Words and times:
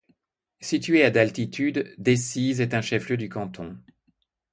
Située 0.61 1.03
à 1.03 1.11
d’altitude, 1.11 1.93
Decize 1.99 2.59
est 2.59 2.73
un 2.73 2.81
chef-lieu 2.81 3.17
de 3.17 3.27
canton. 3.27 3.77